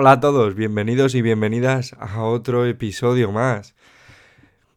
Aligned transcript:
Hola 0.00 0.12
a 0.12 0.20
todos, 0.20 0.54
bienvenidos 0.54 1.16
y 1.16 1.22
bienvenidas 1.22 1.96
a 1.98 2.22
otro 2.22 2.64
episodio 2.66 3.32
más. 3.32 3.74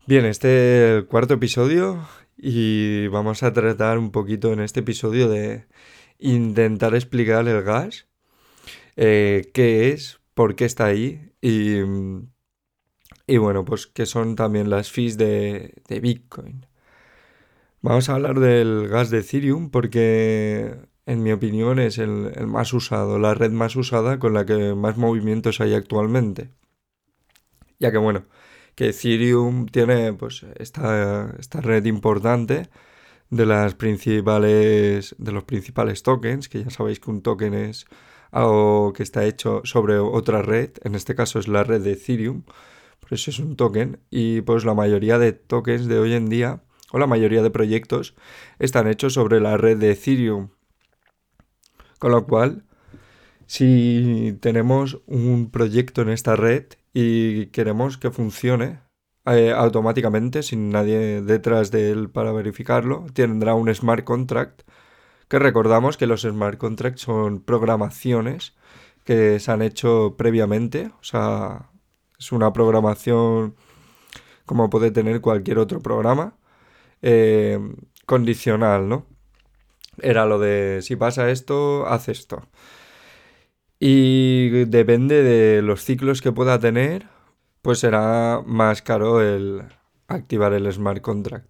Bien, 0.08 0.26
este 0.26 0.48
es 0.48 0.98
el 0.98 1.06
cuarto 1.06 1.36
episodio 1.36 2.08
y 2.36 3.06
vamos 3.06 3.44
a 3.44 3.54
tratar 3.54 4.00
un 4.00 4.12
poquito 4.12 4.52
en 4.52 4.62
este 4.62 4.80
episodio 4.80 5.30
de 5.30 5.68
intentar 6.18 6.96
explicar 6.96 7.48
el 7.48 7.62
gas, 7.62 8.08
eh, 8.96 9.52
qué 9.54 9.90
es, 9.90 10.20
por 10.34 10.56
qué 10.56 10.66
está 10.66 10.86
ahí 10.86 11.34
y, 11.40 11.82
y 13.28 13.38
bueno, 13.38 13.64
pues 13.64 13.86
qué 13.86 14.08
son 14.08 14.36
también 14.36 14.72
las 14.72 14.90
fees 14.92 15.20
de, 15.20 15.84
de 15.88 16.00
Bitcoin. 16.00 16.66
Vamos 17.82 18.10
a 18.10 18.16
hablar 18.16 18.40
del 18.40 18.88
gas 18.88 19.12
de 19.12 19.20
Ethereum 19.20 19.70
porque 19.70 20.78
en 21.06 21.24
mi 21.24 21.32
opinión, 21.32 21.80
es 21.80 21.98
el, 21.98 22.32
más 22.48 22.74
usado, 22.74 23.20
la 23.20 23.34
red 23.34 23.52
más 23.52 23.76
usada 23.76 24.20
con 24.20 24.34
la 24.34 24.46
que 24.46 24.76
más 24.76 24.98
movimientos 24.98 25.62
hay 25.62 25.74
actualmente. 25.74 26.52
Ya 27.80 27.92
que 27.92 27.98
bueno, 27.98 28.26
que 28.76 28.90
Ethereum 28.90 29.66
tiene 29.68 30.14
pues 30.14 30.46
esta, 30.58 31.34
esta 31.40 31.62
red 31.62 31.86
importante 31.86 32.70
de 33.30 33.46
las 33.46 33.76
principales 33.76 35.16
de 35.18 35.32
los 35.32 35.44
principales 35.46 36.04
tokens, 36.04 36.50
que 36.50 36.64
ya 36.64 36.70
sabéis 36.70 37.00
que 37.00 37.10
un 37.12 37.22
token 37.22 37.54
es 37.54 37.86
algo 38.32 38.94
que 38.94 39.04
está 39.04 39.26
hecho 39.26 39.62
sobre 39.64 39.98
otra 40.00 40.42
red, 40.42 40.72
en 40.84 40.96
este 40.96 41.16
caso 41.16 41.40
es 41.40 41.48
la 41.48 41.64
red 41.64 41.82
de 41.82 41.94
Ethereum, 41.94 42.44
por 43.00 43.14
eso 43.14 43.32
es 43.32 43.40
un 43.40 43.56
token 43.56 44.00
y 44.10 44.42
pues 44.42 44.66
la 44.66 44.74
mayoría 44.74 45.18
de 45.18 45.34
tokens 45.34 45.88
de 45.88 46.00
hoy 46.00 46.14
en 46.14 46.28
día 46.30 46.64
o 46.92 47.00
la 47.00 47.08
mayoría 47.08 47.42
de 47.42 47.52
proyectos 47.52 48.16
están 48.60 48.88
hechos 48.88 49.14
sobre 49.14 49.40
la 49.40 49.58
red 49.58 49.78
de 49.78 49.92
Ethereum. 49.92 50.50
Con 52.02 52.14
lo 52.14 52.26
cual, 52.26 52.64
si 53.46 54.36
tenemos 54.42 55.04
un 55.06 55.52
proyecto 55.52 56.02
en 56.02 56.10
esta 56.10 56.36
red 56.36 56.66
y 56.96 57.46
queremos 57.52 58.00
que 58.00 58.10
funcione 58.10 58.80
eh, 59.28 59.54
automáticamente, 59.56 60.42
sin 60.42 60.72
nadie 60.72 61.22
detrás 61.22 61.70
de 61.70 61.92
él 61.92 62.10
para 62.10 62.32
verificarlo, 62.32 63.06
tendrá 63.14 63.54
un 63.54 63.72
smart 63.72 64.04
contract, 64.04 64.64
que 65.28 65.38
recordamos 65.38 65.96
que 65.96 66.08
los 66.08 66.24
smart 66.24 66.58
contracts 66.58 67.02
son 67.02 67.40
programaciones 67.40 68.56
que 69.04 69.40
se 69.40 69.52
han 69.52 69.62
hecho 69.62 70.16
previamente, 70.18 70.88
o 71.00 71.04
sea, 71.04 71.70
es 72.18 72.32
una 72.32 72.52
programación 72.52 73.56
como 74.48 74.72
puede 74.72 74.90
tener 74.90 75.22
cualquier 75.22 75.60
otro 75.60 75.82
programa, 75.82 76.36
eh, 77.04 77.60
condicional, 78.08 78.90
¿no? 78.90 79.06
Era 80.02 80.26
lo 80.26 80.40
de 80.40 80.80
si 80.82 80.96
pasa 80.96 81.30
esto, 81.32 81.88
haz 81.88 82.10
esto. 82.10 82.48
Y 83.80 84.66
depende 84.66 85.24
de 85.24 85.62
los 85.62 85.84
ciclos 85.84 86.22
que 86.22 86.32
pueda 86.32 86.60
tener, 86.60 87.08
pues 87.62 87.80
será 87.80 88.42
más 88.46 88.82
caro 88.82 89.22
el 89.22 89.64
activar 90.08 90.54
el 90.54 90.72
smart 90.72 91.02
contract. 91.02 91.48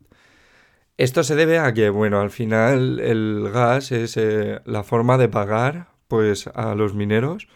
Esto 0.98 1.24
se 1.24 1.36
debe 1.36 1.60
a 1.60 1.74
que, 1.74 1.90
bueno, 1.90 2.22
al 2.22 2.30
final 2.30 3.00
el 3.00 3.50
gas 3.52 3.92
es 3.92 4.18
eh, 4.18 4.62
la 4.66 4.84
forma 4.84 5.18
de 5.18 5.30
pagar 5.30 5.90
pues 6.08 6.48
a 6.48 6.76
los 6.76 6.94
mineros 6.94 7.48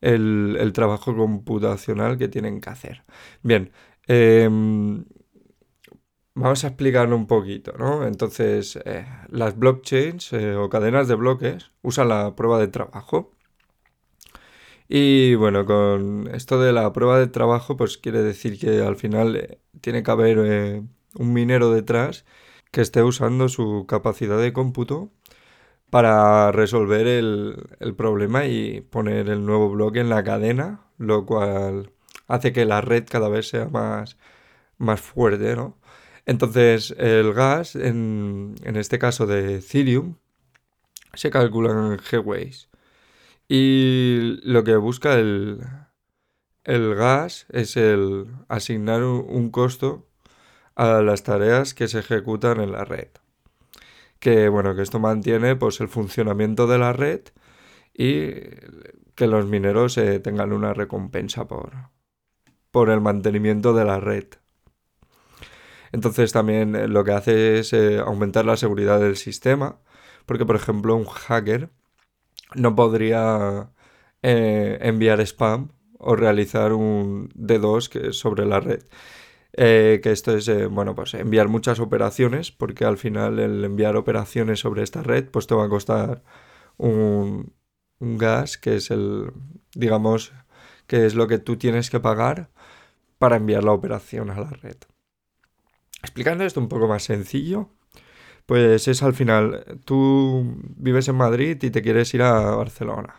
el, 0.00 0.56
el, 0.60 0.72
trabajo 0.72 1.16
computacional 1.16 2.18
que 2.18 2.28
tienen 2.28 2.60
que 2.60 2.70
hacer. 2.70 3.04
Bien, 3.42 3.70
eh, 4.08 4.48
Vamos 6.36 6.62
a 6.62 6.68
explicarlo 6.68 7.16
un 7.16 7.26
poquito, 7.26 7.72
¿no? 7.78 8.06
Entonces, 8.06 8.76
eh, 8.84 9.06
las 9.28 9.58
blockchains 9.58 10.32
eh, 10.34 10.54
o 10.54 10.68
cadenas 10.68 11.08
de 11.08 11.16
bloques 11.16 11.72
usan 11.82 12.08
la 12.10 12.36
prueba 12.36 12.58
de 12.60 12.68
trabajo. 12.68 13.32
Y 14.88 15.34
bueno, 15.34 15.64
con 15.66 16.28
esto 16.32 16.60
de 16.60 16.72
la 16.72 16.92
prueba 16.92 17.18
de 17.18 17.26
trabajo, 17.26 17.76
pues 17.76 17.98
quiere 17.98 18.22
decir 18.22 18.58
que 18.58 18.80
al 18.82 18.96
final 18.96 19.36
eh, 19.36 19.60
tiene 19.80 20.02
que 20.02 20.10
haber 20.10 20.38
un 20.38 21.32
minero 21.32 21.72
detrás 21.72 22.24
que 22.70 22.82
esté 22.82 23.02
usando 23.02 23.48
su 23.48 23.86
capacidad 23.88 24.38
de 24.38 24.52
cómputo 24.52 25.10
para 25.90 26.52
resolver 26.52 27.06
el, 27.08 27.56
el 27.80 27.94
problema 27.96 28.46
y 28.46 28.82
poner 28.82 29.28
el 29.30 29.46
nuevo 29.46 29.70
bloque 29.70 30.00
en 30.00 30.10
la 30.10 30.24
cadena, 30.24 30.82
lo 30.98 31.26
cual 31.26 31.92
hace 32.28 32.52
que 32.52 32.66
la 32.66 32.80
red 32.82 33.06
cada 33.10 33.28
vez 33.28 33.48
sea 33.48 33.68
más, 33.68 34.18
más 34.78 35.00
fuerte, 35.00 35.56
¿no? 35.56 35.78
Entonces, 36.26 36.94
el 36.98 37.32
gas, 37.32 37.76
en, 37.76 38.56
este 38.64 38.98
caso 38.98 39.26
de 39.26 39.56
Ethereum, 39.56 40.16
se 41.14 41.30
calcula 41.30 41.70
en 41.70 41.98
G-Ways. 41.98 42.68
Y 43.48 44.40
lo 44.42 44.64
que 44.64 44.76
busca 44.76 45.14
el, 45.14 45.60
gas 46.64 47.46
es 47.50 47.76
el 47.76 48.26
asignar 48.48 49.04
un, 49.04 49.50
costo 49.50 50.08
a 50.74 51.00
las 51.00 51.22
tareas 51.22 51.74
que 51.74 51.88
se 51.88 52.00
ejecutan 52.00 52.60
en 52.60 52.72
la 52.72 52.84
red. 52.84 53.08
Que 54.18 54.48
bueno, 54.48 54.74
que 54.74 54.82
esto 54.82 54.98
mantiene 54.98 55.56
pues 55.56 55.80
el 55.80 55.88
funcionamiento 55.88 56.66
de 56.66 56.78
la 56.78 56.92
red 56.92 57.20
y 57.94 58.32
que 59.14 59.26
los 59.28 59.46
mineros 59.46 59.96
eh, 59.98 60.18
tengan 60.20 60.52
una 60.52 60.74
recompensa 60.74 61.46
por, 61.46 61.72
por 62.72 62.90
el 62.90 63.00
mantenimiento 63.00 63.74
de 63.74 63.84
la 63.84 64.00
red. 64.00 64.26
Entonces 65.96 66.30
también 66.30 66.76
eh, 66.76 66.88
lo 66.88 67.04
que 67.04 67.12
hace 67.12 67.58
es 67.58 67.72
eh, 67.72 67.98
aumentar 67.98 68.44
la 68.44 68.58
seguridad 68.58 69.00
del 69.00 69.16
sistema, 69.16 69.80
porque 70.26 70.44
por 70.44 70.56
ejemplo 70.56 70.94
un 70.94 71.06
hacker 71.06 71.70
no 72.54 72.76
podría 72.76 73.70
eh, 74.22 74.78
enviar 74.82 75.20
spam 75.22 75.72
o 75.98 76.14
realizar 76.14 76.74
un 76.74 77.30
D2 77.34 77.88
que 77.88 78.12
sobre 78.12 78.44
la 78.46 78.60
red. 78.60 78.82
que 79.54 80.12
esto 80.12 80.36
es, 80.36 80.50
bueno, 80.70 80.94
pues 80.94 81.14
enviar 81.14 81.48
muchas 81.48 81.80
operaciones, 81.80 82.52
porque 82.52 82.84
al 82.84 82.98
final 82.98 83.38
el 83.38 83.64
enviar 83.64 83.96
operaciones 83.96 84.60
sobre 84.60 84.82
esta 84.82 85.02
red, 85.02 85.30
pues 85.30 85.46
te 85.46 85.54
va 85.54 85.64
a 85.64 85.68
costar 85.70 86.22
un, 86.76 87.54
un 88.00 88.18
gas, 88.18 88.58
que 88.58 88.76
es 88.76 88.90
el, 88.90 89.32
digamos, 89.74 90.32
que 90.86 91.06
es 91.06 91.14
lo 91.14 91.26
que 91.28 91.38
tú 91.38 91.56
tienes 91.56 91.90
que 91.90 92.00
pagar 92.00 92.50
para 93.18 93.36
enviar 93.36 93.64
la 93.64 93.72
operación 93.72 94.30
a 94.30 94.40
la 94.40 94.50
red. 94.50 94.76
Explicando 96.02 96.44
esto 96.44 96.60
un 96.60 96.68
poco 96.68 96.88
más 96.88 97.02
sencillo, 97.04 97.70
pues 98.46 98.86
es 98.86 99.02
al 99.02 99.14
final, 99.14 99.80
tú 99.84 100.56
vives 100.76 101.08
en 101.08 101.16
Madrid 101.16 101.62
y 101.62 101.70
te 101.70 101.82
quieres 101.82 102.14
ir 102.14 102.22
a 102.22 102.54
Barcelona. 102.54 103.14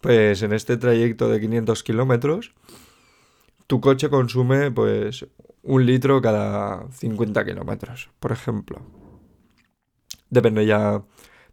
Pues 0.00 0.42
en 0.42 0.52
este 0.52 0.76
trayecto 0.76 1.28
de 1.28 1.40
500 1.40 1.82
kilómetros, 1.82 2.52
tu 3.66 3.80
coche 3.80 4.10
consume 4.10 4.70
pues 4.70 5.26
un 5.62 5.86
litro 5.86 6.20
cada 6.20 6.90
50 6.90 7.44
kilómetros, 7.44 8.10
por 8.20 8.32
ejemplo. 8.32 8.82
Depende 10.28 10.66
ya 10.66 11.02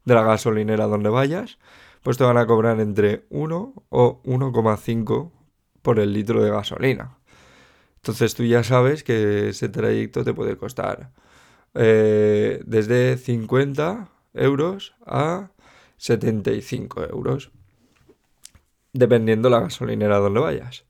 de 0.04 0.14
la 0.14 0.24
gasolinera 0.24 0.88
donde 0.88 1.10
vayas, 1.10 1.60
pues 2.02 2.18
te 2.18 2.24
van 2.24 2.38
a 2.38 2.48
cobrar 2.48 2.80
entre 2.80 3.26
1 3.30 3.74
o 3.90 4.22
1,5 4.24 5.32
por 5.82 6.00
el 6.00 6.14
litro 6.14 6.44
de 6.44 6.50
gasolina. 6.50 7.19
Entonces 8.00 8.34
tú 8.34 8.44
ya 8.46 8.64
sabes 8.64 9.04
que 9.04 9.50
ese 9.50 9.70
trayecto 9.70 10.24
te 10.24 10.34
puede 10.34 10.56
costar 10.58 11.12
eh, 11.74 12.62
desde 12.66 13.18
50 13.18 14.10
euros 14.34 14.96
a 15.06 15.52
75 15.98 17.06
euros, 17.10 17.52
dependiendo 18.94 19.50
la 19.50 19.60
gasolinera 19.60 20.18
donde 20.18 20.40
vayas. 20.40 20.86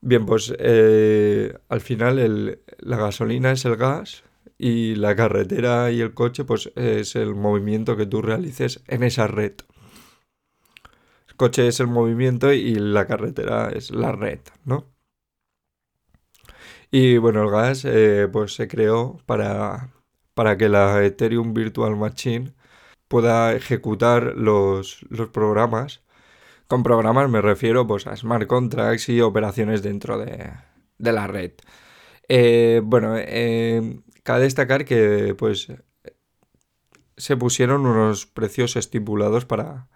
Bien, 0.00 0.24
pues 0.24 0.54
eh, 0.58 1.58
al 1.68 1.80
final 1.80 2.60
la 2.78 2.96
gasolina 2.96 3.52
es 3.52 3.64
el 3.64 3.76
gas 3.76 4.24
y 4.56 4.94
la 4.94 5.16
carretera 5.16 5.90
y 5.90 6.00
el 6.00 6.14
coche 6.14 6.44
pues 6.44 6.72
es 6.76 7.16
el 7.16 7.34
movimiento 7.34 7.96
que 7.96 8.06
tú 8.06 8.22
realices 8.22 8.82
en 8.86 9.02
esa 9.02 9.26
red. 9.26 9.54
El 11.28 11.36
coche 11.36 11.66
es 11.66 11.80
el 11.80 11.88
movimiento 11.88 12.52
y 12.52 12.74
la 12.76 13.06
carretera 13.06 13.70
es 13.70 13.90
la 13.90 14.12
red, 14.12 14.40
¿no? 14.64 14.86
Y 16.90 17.18
bueno, 17.18 17.44
el 17.44 17.50
gas 17.50 17.84
eh, 17.84 18.28
pues 18.32 18.54
se 18.54 18.66
creó 18.68 19.18
para, 19.26 19.92
para 20.34 20.56
que 20.56 20.68
la 20.68 21.04
Ethereum 21.04 21.54
Virtual 21.54 21.96
Machine 21.96 22.52
pueda 23.08 23.54
ejecutar 23.54 24.34
los, 24.36 25.06
programas. 25.32 26.02
Con 26.68 26.82
programas 26.82 27.30
me 27.30 27.42
refiero 27.42 27.86
pues, 27.86 28.06
a 28.06 28.16
smart 28.16 28.46
contracts 28.46 29.08
y 29.08 29.20
operaciones 29.20 29.82
dentro 29.82 30.18
de, 30.18 30.52
la 30.98 31.26
red. 31.26 31.52
Eh, 32.28 32.80
bueno, 32.84 33.14
eh, 33.18 34.00
cabe 34.22 34.42
destacar 34.42 34.84
que 34.84 35.34
pues 35.38 35.68
se 37.16 37.36
pusieron 37.36 37.86
unos 37.86 38.26
precios 38.26 38.76
estipulados 38.76 39.44
para, 39.44 39.88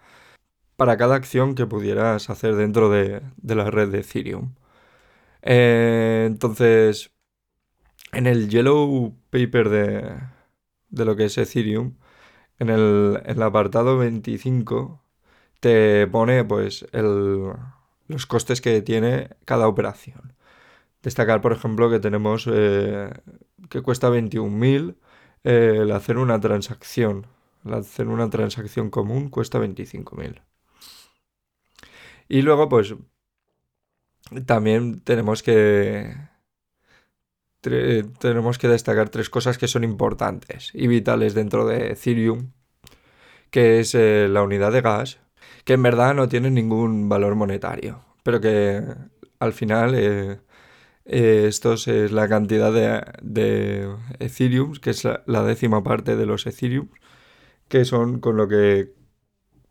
para 0.77 0.97
cada 0.97 1.15
acción 1.15 1.55
que 1.55 1.65
pudieras 1.65 2.29
hacer 2.29 2.55
dentro 2.55 2.89
de, 2.89 3.21
de 3.37 3.55
la 3.55 3.71
red 3.71 3.89
de 3.89 3.99
Ethereum. 3.99 4.55
Eh, 5.45 6.25
entonces, 6.27 7.11
en 8.11 8.27
el 8.27 8.49
yellow 8.49 9.15
paper 9.29 9.69
de, 9.69 10.19
de 10.89 11.05
lo 11.05 11.15
que 11.15 11.25
es 11.25 11.37
Ethereum, 11.37 11.95
en 12.59 12.69
el, 12.69 13.41
apartado 13.43 13.97
25 13.97 15.03
te 15.59 16.07
pone 16.07 16.43
pues 16.45 16.85
el, 16.93 17.53
los 18.07 18.25
costes 18.25 18.61
que 18.61 18.81
tiene 18.81 19.29
cada 19.45 19.67
operación. 19.67 20.33
Destacar, 21.03 21.41
por 21.41 21.53
ejemplo, 21.53 21.89
que 21.89 21.99
tenemos 21.99 22.47
eh, 22.51 23.11
que 23.69 23.81
cuesta 23.81 24.09
21.000 24.09 24.95
eh, 25.43 25.79
el 25.81 25.91
hacer 25.91 26.17
una 26.17 26.39
transacción. 26.39 27.27
El 27.65 27.75
hacer 27.75 28.07
una 28.07 28.29
transacción 28.29 28.89
común 28.89 29.29
cuesta 29.29 29.59
25.000. 29.59 30.41
Y 32.27 32.41
luego, 32.41 32.69
pues, 32.69 32.95
también 34.45 35.01
tenemos 35.01 35.43
que 35.43 36.15
tenemos 38.19 38.57
que 38.59 38.67
destacar 38.67 39.09
tres 39.09 39.29
cosas 39.29 39.57
que 39.57 39.67
son 39.67 39.83
importantes 39.83 40.69
y 40.73 40.87
vitales 40.87 41.33
dentro 41.33 41.65
de 41.65 41.91
Ethereum, 41.91 42.51
que 43.49 43.79
es 43.79 43.95
eh, 43.95 44.27
la 44.29 44.43
unidad 44.43 44.71
de 44.71 44.81
gas, 44.81 45.19
que 45.63 45.73
en 45.73 45.83
verdad 45.83 46.13
no 46.13 46.29
tiene 46.29 46.51
ningún 46.51 47.09
valor 47.09 47.35
monetario, 47.35 48.01
pero 48.23 48.39
que 48.39 48.83
al 49.39 49.53
final 49.53 49.95
eh, 49.95 50.39
eh, 51.05 51.45
esto 51.47 51.73
es 51.73 51.87
la 52.11 52.27
cantidad 52.27 52.71
de, 52.71 53.95
Ethereum, 54.19 54.73
que 54.73 54.91
es 54.91 55.03
la, 55.03 55.43
décima 55.43 55.83
parte 55.83 56.15
de 56.15 56.25
los 56.25 56.45
Ethereum, 56.45 56.89
que 57.67 57.85
son 57.85 58.19
con 58.19 58.37
lo 58.37 58.47
que 58.47 58.93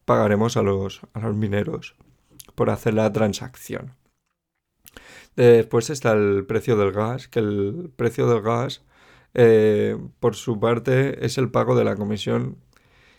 pagaremos 0.04 0.56
a 0.56 0.62
los, 0.62 1.00
a 1.12 1.20
los 1.20 1.36
mineros 1.36 1.94
por 2.54 2.70
hacer 2.70 2.94
la 2.94 3.12
transacción. 3.12 3.94
Después 5.36 5.90
está 5.90 6.12
el 6.12 6.44
precio 6.46 6.76
del 6.76 6.92
gas, 6.92 7.28
que 7.28 7.40
el 7.40 7.90
precio 7.96 8.28
del 8.28 8.42
gas, 8.42 8.84
eh, 9.34 9.98
por 10.20 10.36
su 10.36 10.60
parte, 10.60 11.24
es 11.24 11.38
el 11.38 11.50
pago 11.50 11.74
de 11.76 11.84
la 11.84 11.96
comisión 11.96 12.58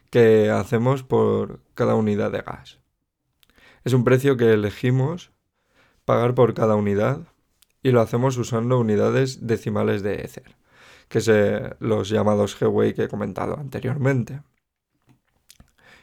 que 0.10 0.50
hacemos 0.50 1.04
por 1.04 1.62
cada 1.74 1.96
unidad 1.96 2.32
de 2.32 2.42
gas. 2.42 2.80
Es 3.84 3.94
un 3.94 4.04
precio 4.04 4.38
que 4.38 4.54
elegimos 4.54 5.32
pagar 6.06 6.36
por 6.36 6.54
cada 6.54 6.76
unidad 6.76 7.28
y 7.84 7.92
lo 7.92 8.02
hacemos 8.02 8.38
usando 8.38 8.80
unidades 8.80 9.46
decimales 9.46 10.02
de 10.04 10.22
Ether, 10.22 10.56
que 11.10 11.22
son 11.22 11.76
los 11.80 12.10
llamados 12.10 12.58
Gwei 12.60 12.94
que 12.94 13.04
he 13.04 13.08
comentado 13.10 13.58
anteriormente. 13.60 14.42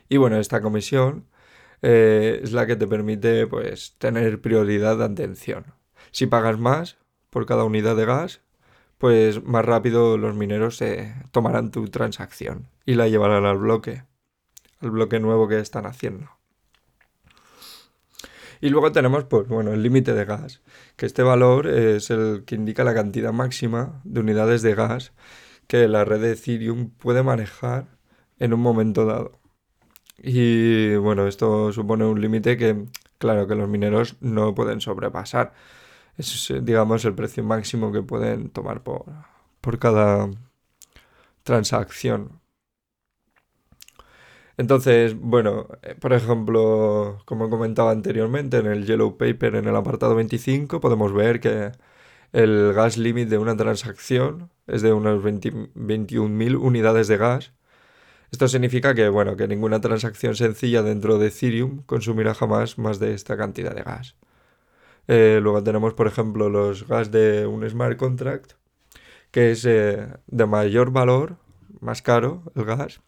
Y 0.09 0.19
bueno, 0.19 0.39
esta 0.39 0.61
comisión 0.61 1.27
eh, 1.81 2.41
es 2.43 2.53
la 2.53 2.67
que 2.67 2.77
te 2.77 2.87
permite 2.87 3.47
pues, 3.47 3.97
tener 3.99 4.41
prioridad 4.41 4.99
de 4.99 5.05
atención. 5.05 5.82
Si 6.13 6.27
pagas 6.27 6.59
más 6.59 6.99
por 7.31 7.47
cada 7.47 7.65
unidad 7.65 7.97
de 7.97 8.05
gas, 8.05 8.43
pues 8.99 9.43
más 9.43 9.65
rápido 9.65 10.17
los 10.19 10.37
mineros 10.37 10.77
se 10.77 11.15
tomarán 11.33 11.71
tu 11.73 11.89
transacción 11.89 12.69
y 12.87 12.95
la 12.95 13.09
llevarán 13.09 13.45
al 13.47 13.59
bloque, 13.59 14.05
al 14.81 14.91
bloque 14.93 15.19
nuevo 15.19 15.49
que 15.49 15.59
están 15.59 15.87
haciendo. 15.87 16.31
Y 18.61 18.69
luego 18.69 18.93
tenemos, 18.93 19.25
pues 19.25 19.49
bueno, 19.49 19.73
el 19.73 19.83
límite 19.83 20.13
de 20.13 20.25
gas, 20.25 20.63
que 20.95 21.07
este 21.07 21.25
valor 21.25 21.67
es 21.67 22.11
el 22.11 22.45
que 22.47 22.55
indica 22.55 22.85
la 22.85 22.95
cantidad 22.95 23.33
máxima 23.33 24.01
de 24.05 24.21
unidades 24.21 24.63
de 24.63 24.77
gas 24.77 25.13
que 25.67 25.89
la 25.89 26.05
red 26.05 26.21
de 26.21 26.33
Ethereum 26.33 26.91
puede 26.91 27.25
manejar 27.25 27.89
en 28.39 28.53
un 28.53 28.61
momento 28.61 29.05
dado. 29.05 29.41
Y 30.19 30.95
bueno, 30.97 31.27
esto 31.27 31.73
supone 31.73 32.05
un 32.05 32.21
límite 32.21 32.57
que, 32.57 32.85
claro, 33.19 33.49
que 33.49 33.57
los 33.57 33.69
mineros 33.69 34.17
no 34.21 34.55
pueden 34.55 34.81
sobrepasar 34.81 35.55
es, 36.17 36.51
eh, 36.51 36.61
digamos, 36.63 37.05
el 37.05 37.15
precio 37.15 37.45
máximo 37.45 37.93
que 37.93 38.03
pueden 38.03 38.51
tomar 38.51 38.83
por, 38.83 39.07
por 39.61 39.79
cada 39.79 40.31
transacción. 41.45 42.41
Entonces, 44.57 45.15
bueno, 45.19 45.69
eh, 45.83 45.95
por 45.99 46.13
ejemplo, 46.13 47.19
como 47.25 47.49
comentaba 47.51 47.91
anteriormente, 47.91 48.59
en 48.59 48.67
el 48.67 48.87
Yellow 48.87 49.17
Paper, 49.17 49.57
en 49.57 49.67
el 49.67 49.77
apartado 49.77 50.15
25, 50.15 50.81
podemos 50.81 51.13
ver 51.13 51.41
que 51.41 51.73
el 52.33 52.73
gas 52.75 52.99
limit 52.99 53.29
de 53.29 53.39
una 53.39 53.57
transacción 53.57 54.51
es 54.67 54.83
de 54.83 54.93
unas 54.93 55.19
21.000 55.19 56.57
unidades 56.57 57.09
de 57.09 57.17
gas. 57.17 57.53
Esto 58.31 58.49
significa 58.49 58.95
que, 58.95 59.09
bueno, 59.09 59.37
que 59.37 59.49
ninguna 59.49 59.81
transacción 59.81 60.37
sencilla 60.37 60.83
dentro 60.83 61.19
de 61.19 61.29
Ethereum 61.29 61.83
consumirá 61.85 62.35
jamás 62.35 62.79
más 62.79 62.99
de 62.99 63.15
esta 63.15 63.37
cantidad 63.37 63.75
de 63.75 63.83
gas. 63.83 64.17
Eh, 65.09 65.41
luego 65.43 65.63
tenemos, 65.63 65.95
por 65.95 66.07
ejemplo, 66.07 66.49
los 66.49 66.87
gas 66.87 67.11
de 67.11 67.47
un 67.47 67.69
smart 67.69 67.97
contract, 67.97 68.53
que 69.31 69.51
es 69.53 69.65
eh, 69.65 70.07
de 70.27 70.47
mayor 70.47 70.93
valor, 70.93 71.37
más 71.81 72.03
caro 72.03 72.43
el 72.55 72.65
gas, 72.65 73.01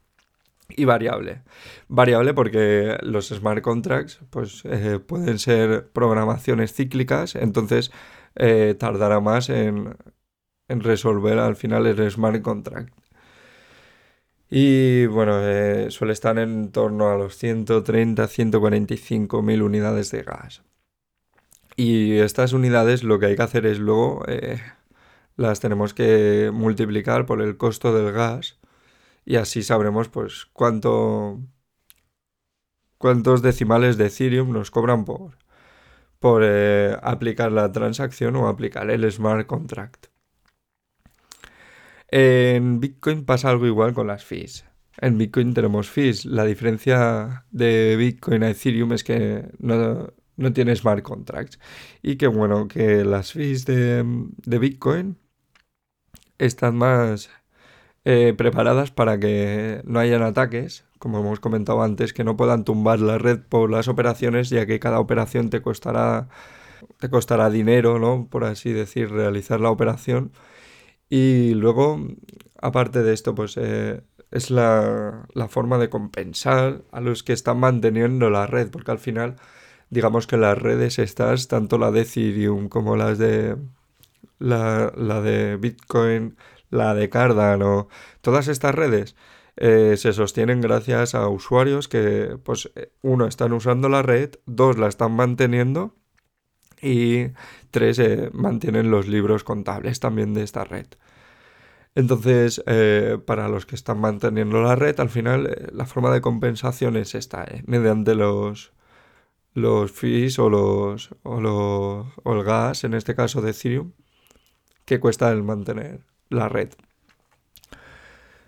y 0.69 0.85
variable. 0.87 1.43
Variable 1.89 2.35
porque 2.35 2.99
los 3.03 3.29
smart 3.29 3.63
contracts 3.63 4.21
pues, 4.31 4.63
eh, 4.65 4.99
pueden 4.99 5.39
ser 5.39 5.89
programaciones 5.93 6.73
cíclicas, 6.73 7.37
entonces 7.37 7.93
tardará 8.79 9.21
más 9.21 9.49
en, 9.49 9.97
en, 10.69 10.81
resolver 10.81 11.39
al 11.39 11.55
final 11.55 11.87
el 11.87 12.11
smart 12.11 12.43
contract. 12.43 12.93
Y 14.51 15.07
bueno, 15.07 15.41
suele 15.91 16.13
estar 16.13 16.39
en 16.39 16.71
torno 16.73 17.11
a 17.11 17.17
los 17.17 17.43
130-145 17.43 19.43
mil 19.43 19.63
unidades 19.63 20.11
de 20.11 20.23
gas. 20.23 20.63
Y 21.77 22.19
estas 22.19 22.53
unidades 22.53 23.03
lo 23.03 23.19
que 23.19 23.27
hay 23.27 23.37
que 23.37 23.43
hacer 23.43 23.67
es 23.67 23.79
luego 23.79 24.25
eh, 24.29 24.61
las 25.37 25.61
tenemos 25.61 25.95
que 25.95 26.51
multiplicar 26.53 27.27
por 27.27 27.43
el 27.43 27.57
costo 27.57 27.95
del 27.95 28.13
gas 28.13 28.59
y 29.25 29.37
así 29.37 29.63
sabremos 29.63 30.09
pues 30.09 30.47
cuánto 30.53 31.41
cuántos 32.99 33.43
decimales 33.43 33.97
de 33.97 34.07
Ethereum 34.07 34.53
nos 34.53 34.71
cobran 34.71 35.05
por, 35.05 35.37
por 36.21 36.43
eh, 36.45 36.97
aplicar 37.03 37.53
la 37.53 37.71
transacción 37.73 38.37
o 38.37 38.49
aplicar 38.49 38.91
el 38.91 39.11
smart 39.11 39.47
contract. 39.47 40.07
En 42.09 42.81
Bitcoin 42.81 43.25
pasa 43.25 43.51
algo 43.51 43.67
igual 43.67 43.93
con 43.93 44.07
las 44.07 44.25
fees. 44.25 44.65
En 44.99 45.19
Bitcoin 45.19 45.53
tenemos 45.53 45.91
fees. 45.91 46.25
La 46.25 46.45
diferencia 46.45 47.45
de 47.51 47.97
Bitcoin 47.97 48.45
a 48.45 48.51
Ethereum 48.51 48.93
es 48.93 49.03
que 49.03 49.51
no, 49.59 50.13
no 50.37 50.53
tiene 50.53 50.75
smart 50.77 51.03
contracts. 51.03 51.59
Y 52.03 52.17
que 52.17 52.27
bueno, 52.27 52.69
que 52.69 53.05
las 53.05 53.33
fees 53.33 53.65
de, 53.67 54.05
Bitcoin 54.47 55.19
están 56.39 56.77
más 56.77 57.31
eh, 58.05 58.35
preparadas 58.37 58.91
para 58.91 59.19
que 59.19 59.83
no 59.85 60.01
hayan 60.01 60.23
ataques, 60.23 60.85
como 60.99 61.21
hemos 61.21 61.41
comentado 61.41 61.83
antes, 61.83 62.13
que 62.13 62.25
no 62.25 62.37
puedan 62.37 62.65
tumbar 62.65 63.01
la 63.01 63.19
red 63.19 63.41
por 63.41 63.71
las 63.71 63.89
operaciones, 63.89 64.51
ya 64.51 64.67
que 64.67 64.81
cada 64.81 65.01
operación 65.01 65.51
te 65.51 65.63
costará, 65.63 66.29
te 66.99 67.11
costará 67.11 67.51
dinero, 67.51 67.99
¿no? 67.99 68.29
Por 68.31 68.45
así 68.45 68.73
decir, 68.73 69.11
realizar 69.11 69.61
la 69.61 69.71
operación. 69.71 70.33
Y 71.09 71.55
luego, 71.55 72.01
aparte 72.61 73.03
de 73.03 73.15
esto, 73.15 73.35
pues 73.35 73.57
eh, 73.57 74.03
es 74.31 74.51
la, 74.51 75.27
la 75.35 75.49
forma 75.49 75.79
de 75.79 75.91
compensar 75.91 76.83
a 76.93 77.01
los 77.01 77.23
que 77.23 77.33
están 77.33 77.59
manteniendo 77.61 78.31
la 78.31 78.47
red, 78.47 78.71
porque 78.71 78.91
al 78.91 78.99
final 78.99 79.37
digamos 79.91 80.27
que 80.27 80.37
las 80.37 80.59
redes 80.59 80.99
estas, 80.99 81.49
tanto 81.49 81.79
la 81.79 81.91
de 81.91 82.03
Ethereum 82.03 82.69
como 82.69 82.97
las 82.97 83.19
de 83.19 83.57
la, 84.39 84.91
de 85.21 85.57
Bitcoin, 85.57 86.37
la 86.71 86.95
de 86.95 87.09
Cardano, 87.09 87.89
todas 88.21 88.49
estas 88.49 88.75
redes 88.75 89.17
eh, 89.57 89.97
se 89.97 90.13
sostienen 90.13 90.61
gracias 90.61 91.15
a 91.15 91.29
usuarios 91.29 91.89
que, 91.89 92.39
pues, 92.43 92.71
uno, 93.03 93.27
están 93.27 93.53
usando 93.53 93.89
la 93.89 94.03
red, 94.03 94.35
dos, 94.47 94.79
la 94.79 94.89
están 94.89 95.13
manteniendo 95.13 95.95
y 96.83 97.29
tres, 97.71 97.99
eh, 97.99 98.31
mantienen 98.33 98.91
los 98.91 99.07
libros 99.09 99.45
contables 99.45 100.01
también 100.01 100.35
de 100.35 100.43
esta 100.43 100.65
red. 100.65 100.87
Entonces, 101.95 102.63
eh, 102.67 103.19
para 103.25 103.49
los 103.49 103.67
que 103.67 103.77
están 103.77 104.01
manteniendo 104.01 104.61
la 104.63 104.75
red, 104.75 104.99
al 104.99 105.11
final 105.11 105.71
la 105.73 105.87
forma 105.87 106.13
de 106.13 106.21
compensación 106.21 106.97
es 106.97 107.15
esta, 107.15 107.47
mediante 107.67 108.17
los, 108.17 108.73
los 109.55 109.93
fees 109.93 110.39
o, 110.39 110.51
los, 110.51 111.11
o, 111.23 112.07
el 112.25 112.45
gas, 112.45 112.85
en 112.85 112.95
este 112.95 113.15
caso 113.15 113.41
de 113.41 113.53
Ethereum, 113.53 113.93
que 114.85 115.01
cuesta 115.01 115.31
el 115.31 115.43
mantener 115.43 116.01
la 116.29 116.49
red. 116.49 116.71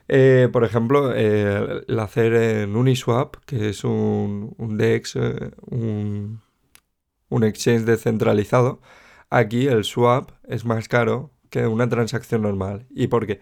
Eh, 0.09 0.49
por 0.53 0.65
ejemplo, 0.65 1.13
el 1.13 1.99
hacer 1.99 2.35
en 2.35 2.77
Uniswap, 2.77 3.37
que 3.47 3.71
es 3.71 3.85
un, 3.85 4.55
un 4.59 4.77
DEX, 4.77 5.17
eh, 5.17 5.51
un, 5.67 6.43
un, 7.29 7.45
exchange 7.45 7.85
descentralizado, 7.85 8.81
aquí 9.31 9.67
el 9.67 9.85
swap 9.85 10.31
es 10.45 10.65
más 10.65 10.89
caro 10.89 11.33
que 11.51 11.67
una 11.67 11.89
transacción 11.89 12.43
normal. 12.43 12.87
¿Y 12.91 13.09
por 13.09 13.27
qué? 13.27 13.41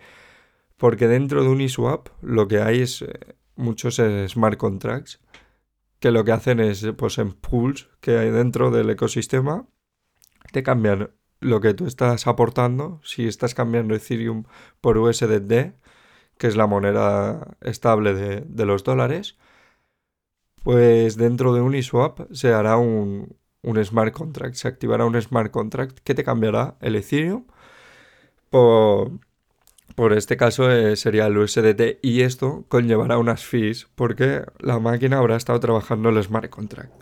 Porque 0.76 1.08
dentro 1.08 1.42
de 1.42 1.48
Uniswap 1.48 2.08
lo 2.22 2.48
que 2.48 2.60
hay 2.60 2.80
es 2.80 3.02
eh, 3.02 3.08
muchos 3.56 4.00
smart 4.28 4.56
contracts 4.58 5.20
que 6.04 6.10
lo 6.10 6.22
que 6.22 6.32
hacen 6.32 6.60
es, 6.60 6.86
pues 6.98 7.16
en 7.16 7.32
pools 7.32 7.88
que 8.02 8.18
hay 8.18 8.30
dentro 8.30 8.70
del 8.70 8.90
ecosistema, 8.90 9.66
te 10.52 10.62
cambian 10.62 11.12
lo 11.40 11.62
que 11.62 11.72
tú 11.72 11.86
estás 11.86 12.26
aportando. 12.26 13.00
Si 13.02 13.26
estás 13.26 13.54
cambiando 13.54 13.94
Ethereum 13.94 14.44
por 14.82 14.98
USDT, 14.98 15.72
que 16.36 16.46
es 16.46 16.56
la 16.56 16.66
moneda 16.66 17.56
estable 17.62 18.12
de, 18.12 18.66
los 18.66 18.84
dólares, 18.84 19.38
pues 20.62 21.16
dentro 21.16 21.54
de 21.54 21.62
Uniswap 21.62 22.30
se 22.32 22.52
hará 22.52 22.76
un, 22.76 23.38
un 23.62 23.82
smart 23.82 24.12
contract, 24.12 24.56
se 24.56 24.68
activará 24.68 25.06
un 25.06 25.18
smart 25.22 25.50
contract 25.50 26.00
que 26.00 26.14
te 26.14 26.22
cambiará 26.22 26.76
el 26.82 26.96
Ethereum 26.96 27.46
por, 28.50 29.10
por 29.94 30.12
este 30.12 30.36
caso 30.36 30.70
eh, 30.70 30.96
sería 30.96 31.26
el 31.26 31.38
USDT 31.38 31.98
y 32.02 32.22
esto 32.22 32.64
conllevará 32.68 33.18
unas 33.18 33.44
fees 33.44 33.86
porque 33.94 34.42
la 34.58 34.80
máquina 34.80 35.18
habrá 35.18 35.36
estado 35.36 35.60
trabajando 35.60 36.08
el 36.08 36.22
smart 36.22 36.50
contract. 36.50 36.92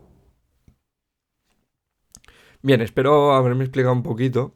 Bien, 2.63 2.81
espero 2.81 3.33
haberme 3.35 3.65
explicado 3.65 3.95
un 3.95 4.03
poquito. 4.03 4.55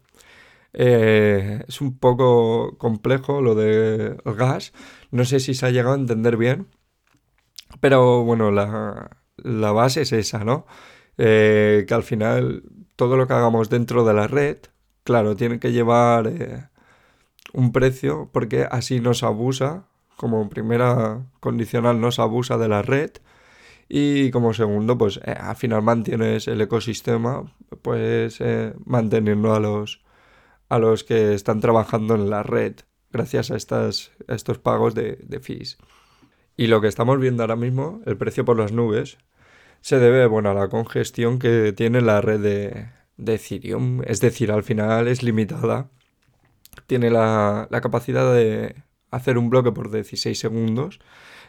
Eh, 0.74 1.64
es 1.66 1.80
un 1.80 1.98
poco 1.98 2.76
complejo 2.78 3.40
lo 3.40 3.54
del 3.54 4.18
gas. 4.24 4.72
No 5.10 5.24
sé 5.24 5.40
si 5.40 5.54
se 5.54 5.66
ha 5.66 5.70
llegado 5.70 5.94
a 5.94 5.98
entender 5.98 6.36
bien. 6.36 6.68
Pero 7.80 8.22
bueno, 8.24 8.50
la, 8.50 9.10
base 9.72 10.02
es 10.02 10.12
esa, 10.12 10.44
¿no? 10.44 10.66
Eh, 11.18 11.84
que 11.88 11.94
al 11.94 12.02
final 12.02 12.64
todo 12.96 13.16
lo 13.16 13.26
que 13.26 13.34
hagamos 13.34 13.70
dentro 13.70 14.04
de 14.04 14.14
la 14.14 14.28
red, 14.28 14.58
claro, 15.04 15.36
tiene 15.36 15.58
que 15.58 15.72
llevar 15.72 16.70
un 17.52 17.72
precio 17.72 18.30
porque 18.32 18.66
así 18.70 19.00
nos 19.00 19.22
abusa, 19.22 19.86
como 20.16 20.48
primera 20.48 21.26
condicional 21.40 22.00
nos 22.00 22.18
abusa 22.18 22.58
de 22.58 22.68
la 22.68 22.82
red 22.82 23.10
y 23.88 24.30
como 24.30 24.52
segundo, 24.54 24.98
pues 24.98 25.20
eh, 25.24 25.36
al 25.38 25.56
final 25.56 25.82
mantienes 25.82 26.48
el 26.48 26.60
ecosistema, 26.60 27.52
pues 27.82 28.40
eh, 28.40 28.74
manteniendo 28.84 29.54
a 29.54 29.60
los, 29.60 30.02
a 30.68 30.78
los 30.78 31.04
que 31.04 31.34
están 31.34 31.60
trabajando 31.60 32.14
en 32.14 32.28
la 32.30 32.42
red 32.42 32.76
gracias 33.12 33.50
a, 33.50 33.56
estas, 33.56 34.10
estos 34.28 34.58
pagos 34.58 34.94
de, 34.94 35.18
de 35.22 35.40
fees. 35.40 35.78
Y 36.56 36.66
lo 36.66 36.80
que 36.80 36.88
estamos 36.88 37.20
viendo 37.20 37.42
ahora 37.42 37.56
mismo, 37.56 38.00
el 38.06 38.16
precio 38.16 38.44
por 38.44 38.58
las 38.58 38.72
nubes, 38.72 39.18
se 39.80 39.98
debe 39.98 40.26
bueno, 40.26 40.50
a 40.50 40.54
la 40.54 40.68
congestión 40.68 41.38
que 41.38 41.72
tiene 41.72 42.00
la 42.00 42.20
red 42.20 42.40
de, 42.40 42.88
de 43.16 43.34
Ethereum. 43.34 44.02
Es 44.04 44.20
decir, 44.20 44.50
al 44.50 44.64
final 44.64 45.06
es 45.06 45.22
limitada. 45.22 45.90
Tiene 46.86 47.10
la, 47.10 47.68
la 47.70 47.80
capacidad 47.80 48.32
de 48.32 48.76
hacer 49.10 49.38
un 49.38 49.50
bloque 49.50 49.72
por 49.72 49.90
16 49.90 50.38
segundos 50.38 51.00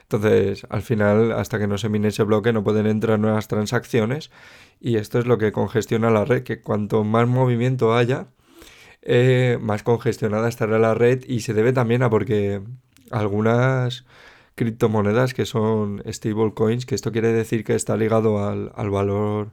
entonces, 0.09 0.65
al 0.69 0.81
final, 0.83 1.33
hasta 1.33 1.59
que 1.59 1.67
no 1.67 1.77
se 1.77 1.89
mine 1.89 2.07
ese 2.09 2.23
bloque, 2.23 2.53
no 2.53 2.63
pueden 2.63 2.87
entrar 2.87 3.19
nuevas 3.19 3.49
transacciones. 3.49 4.31
Y 4.79 4.95
esto 4.97 5.19
es 5.19 5.25
lo 5.25 5.37
que 5.37 5.51
congestiona 5.51 6.09
la 6.09 6.23
red, 6.23 6.43
que 6.43 6.61
cuanto 6.61 7.03
más 7.03 7.27
movimiento 7.27 7.93
haya, 7.93 8.29
eh, 9.01 9.57
más 9.61 9.83
congestionada 9.83 10.47
estará 10.47 10.79
la 10.79 10.93
red. 10.93 11.23
Y 11.27 11.41
se 11.41 11.53
debe 11.53 11.73
también 11.73 12.03
a 12.03 12.09
porque 12.09 12.61
algunas 13.11 14.05
criptomonedas 14.55 15.33
que 15.33 15.45
son 15.45 16.01
stablecoins, 16.09 16.85
que 16.85 16.95
esto 16.95 17.11
quiere 17.11 17.33
decir 17.33 17.63
que 17.65 17.75
está 17.75 17.97
ligado 17.97 18.47
al, 18.47 18.89
valor 18.89 19.51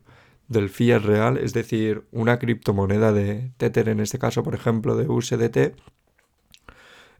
del 0.49 0.69
fiat 0.71 1.03
real, 1.03 1.39
es 1.39 1.53
decir, 1.53 2.07
una 2.13 2.39
criptomoneda 2.39 3.13
de 3.13 3.53
Tether 3.57 3.89
en 3.89 4.01
este 4.01 4.19
caso, 4.19 4.43
por 4.43 4.55
ejemplo, 4.55 4.97
de 4.97 5.09
USDT, 5.09 5.75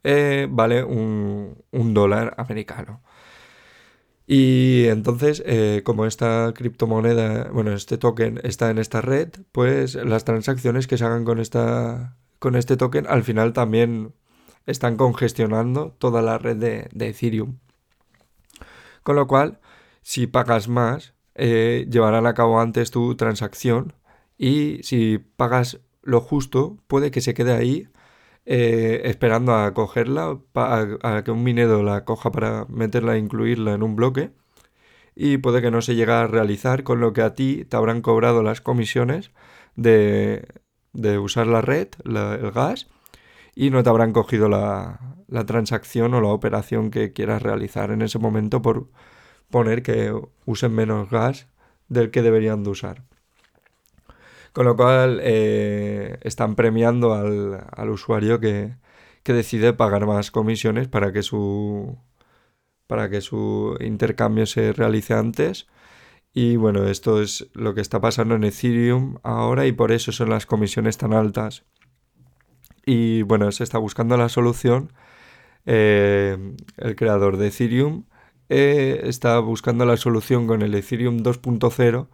eh, 0.05 0.47
vale 0.51 0.85
un, 0.85 1.57
dólar 1.73 2.35
americano. 2.37 3.03
Y 4.27 4.87
entonces, 4.89 5.43
eh, 5.47 5.83
como 5.85 6.07
esta 6.07 6.53
criptomoneda, 6.55 7.51
bueno, 7.53 7.73
este 7.73 7.99
token 7.99 8.41
está 8.43 8.71
en 8.71 8.79
esta 8.79 9.01
red, 9.03 9.31
pues 9.53 9.95
las 9.97 10.25
transacciones 10.25 10.87
que 10.87 10.97
se 10.99 11.05
hagan 11.05 11.25
con, 11.25 11.41
esta, 11.41 12.17
con 12.39 12.57
este 12.57 12.77
token 12.77 13.07
al 13.07 13.23
final 13.23 13.53
también 13.53 14.15
están 14.67 14.97
congestionando 14.97 15.95
toda 15.99 16.23
la 16.23 16.39
red 16.39 16.57
de, 16.57 16.89
Ethereum. 17.09 17.59
Con 19.03 19.17
lo 19.17 19.27
cual, 19.27 19.61
si 20.03 20.27
pagas 20.27 20.69
más, 20.69 21.15
eh, 21.35 21.87
llevarán 21.91 22.27
a 22.27 22.35
cabo 22.35 22.61
antes 22.61 22.91
tu 22.91 23.17
transacción 23.17 23.95
y 24.39 24.81
si 24.83 25.19
pagas 25.19 25.81
lo 26.03 26.21
justo, 26.21 26.79
puede 26.87 27.11
que 27.11 27.21
se 27.21 27.35
quede 27.35 27.53
ahí 27.53 27.89
eh, 28.47 29.03
esperando 29.05 29.55
a 29.55 29.73
cogerla, 29.75 30.39
a, 30.55 31.23
que 31.25 31.31
un 31.31 31.43
minero 31.43 31.83
la 31.83 32.05
coja 32.05 32.31
para 32.31 32.67
meterla 32.69 33.17
e 33.17 33.19
incluirla 33.19 33.75
en 33.75 33.83
un 33.83 33.97
bloque. 33.97 34.33
Y 35.17 35.39
puede 35.39 35.63
que 35.63 35.71
no 35.71 35.83
se 35.83 35.95
llegue 35.95 36.13
a 36.13 36.27
realizar, 36.27 36.83
con 36.85 37.01
lo 37.01 37.13
que 37.13 37.23
a 37.23 37.35
ti 37.35 37.65
te 37.67 37.77
habrán 37.77 38.03
cobrado 38.03 38.43
las 38.43 38.61
comisiones 38.61 39.33
de, 39.77 40.47
de 40.93 41.19
usar 41.19 41.47
la 41.47 41.61
red, 41.63 41.89
el 42.05 42.51
gas, 42.53 42.89
y 43.55 43.71
no 43.71 43.83
te 43.83 43.91
habrán 43.91 44.13
cogido 44.13 44.49
la, 44.49 45.01
la 45.29 45.47
transacción 45.47 46.15
o 46.15 46.21
la 46.21 46.29
operación 46.29 46.91
que 46.91 47.13
quieras 47.13 47.43
realizar 47.43 47.91
en 47.91 48.03
ese 48.03 48.19
momento 48.19 48.63
por 48.63 48.89
poner 49.55 49.85
que 49.85 50.13
usen 50.47 50.75
menos 50.75 51.09
gas 51.11 51.47
del 51.89 52.11
que 52.11 52.23
deberían 52.23 52.65
de 52.65 52.71
usar. 52.71 53.05
Con 54.53 54.67
lo 54.67 54.75
cual 54.75 55.21
eh, 55.23 56.19
están 56.23 56.57
premiando 56.57 57.15
al, 57.15 57.89
usuario 57.89 58.41
que, 58.41 58.75
decide 59.23 59.73
pagar 59.73 60.07
más 60.07 60.33
comisiones 60.33 60.89
para 60.89 61.13
que 61.13 61.23
su 61.23 61.97
para 62.89 63.09
que 63.09 63.21
su 63.21 63.77
intercambio 63.79 64.47
se 64.47 64.73
realice 64.73 65.15
antes. 65.15 65.69
Y 66.33 66.57
bueno, 66.57 66.89
esto 66.89 67.23
es 67.23 67.47
lo 67.55 67.75
que 67.75 67.81
está 67.81 68.01
pasando 68.01 68.35
en 68.35 68.43
Ethereum 68.43 69.19
ahora 69.23 69.67
y 69.67 69.73
por 69.73 69.93
eso 69.93 70.11
son 70.11 70.31
las 70.31 70.47
comisiones 70.47 70.99
tan 70.99 71.13
altas. 71.13 71.63
Y 72.85 73.23
bueno, 73.23 73.53
se 73.53 73.63
está 73.63 73.79
buscando 73.79 74.17
la 74.17 74.29
solución. 74.29 74.93
Eh, 75.65 76.37
el 76.77 76.97
creador 76.97 77.37
de 77.37 77.47
Ethereum 77.47 78.05
eh, 78.57 79.09
está 79.09 79.41
buscando 79.41 79.85
la 79.85 79.97
solución 79.97 80.47
con 80.47 80.63
el 80.63 80.75
Ethereum 80.75 81.25
2.0 81.25 82.07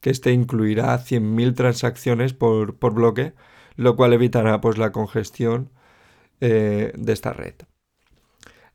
que 0.00 0.10
este 0.10 0.30
incluirá 0.32 0.94
100.000 0.98 1.54
transacciones 1.54 2.34
por, 2.34 2.76
bloque, 2.92 3.32
lo 3.76 3.96
cual 3.96 4.12
evitará 4.12 4.60
pues, 4.60 4.76
la 4.78 4.92
congestión 4.92 5.70
eh, 6.40 6.92
de 6.96 7.12
esta 7.12 7.32
red. 7.32 7.54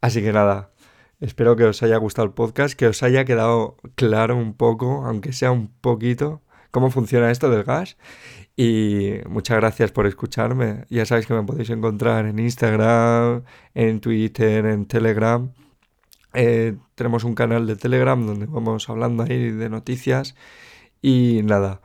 Así 0.01 0.21
que 0.21 0.33
nada, 0.33 0.71
espero 1.19 1.55
que 1.55 1.65
os 1.65 1.83
haya 1.83 1.97
gustado 1.97 2.25
el 2.25 2.33
podcast, 2.33 2.73
que 2.73 2.87
os 2.87 3.03
haya 3.03 3.23
quedado 3.23 3.77
claro 3.95 4.35
un 4.35 4.55
poco, 4.55 5.05
aunque 5.05 5.31
sea 5.31 5.51
un 5.51 5.67
poquito, 5.67 6.41
cómo 6.71 6.89
funciona 6.89 7.29
esto 7.29 7.49
del 7.51 7.63
gas. 7.63 7.97
Y 8.57 9.19
muchas 9.29 9.57
gracias 9.57 9.91
por 9.91 10.07
escucharme. 10.07 10.85
Ya 10.89 11.05
sabéis 11.05 11.27
que 11.27 11.33
me 11.33 11.43
podéis 11.43 11.69
encontrar 11.69 12.25
en 12.25 12.39
Instagram, 12.39 13.43
en 13.75 14.01
Twitter, 14.01 14.65
en 14.65 14.85
Telegram. 14.87 15.53
Eh, 16.33 16.75
tenemos 16.95 17.23
un 17.23 17.35
canal 17.35 17.67
de 17.67 17.75
Telegram 17.75 18.25
donde 18.25 18.45
vamos 18.45 18.89
hablando 18.89 19.23
ahí 19.23 19.51
de 19.51 19.69
noticias 19.69 20.35
y 21.01 21.41
nada, 21.43 21.81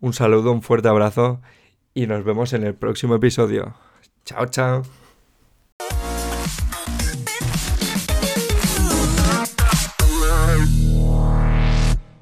un 0.00 0.12
saludo, 0.12 0.52
un 0.52 0.62
fuerte 0.62 0.88
abrazo 0.88 1.40
y 1.92 2.06
nos 2.06 2.24
vemos 2.24 2.52
en 2.52 2.64
el 2.64 2.74
próximo 2.74 3.16
episodio. 3.16 3.74
Chao, 4.24 4.46
chao. 4.46 4.99